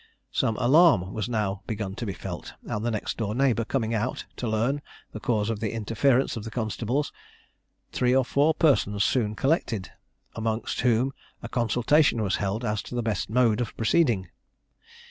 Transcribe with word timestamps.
Some 0.31 0.55
alarm 0.57 1.13
was 1.13 1.29
now 1.29 1.61
begun 1.67 1.93
to 1.97 2.07
be 2.07 2.13
felt, 2.13 2.55
and 2.63 2.83
the 2.83 2.89
next 2.89 3.17
door 3.17 3.35
neighbour 3.35 3.63
coming 3.63 3.93
out, 3.93 4.25
to 4.37 4.47
learn 4.47 4.81
the 5.11 5.19
cause 5.19 5.51
of 5.51 5.59
the 5.59 5.71
interference 5.73 6.35
of 6.35 6.43
the 6.43 6.49
constables, 6.49 7.13
three 7.91 8.15
or 8.15 8.25
four 8.25 8.55
persons 8.55 9.03
soon 9.03 9.35
collected, 9.35 9.91
amongst 10.33 10.81
whom 10.81 11.13
a 11.43 11.47
consultation 11.47 12.23
was 12.23 12.37
held 12.37 12.65
as 12.65 12.81
to 12.81 12.95
the 12.95 13.03
best 13.03 13.29
mode 13.29 13.61
of 13.61 13.77
proceeding. 13.77 14.29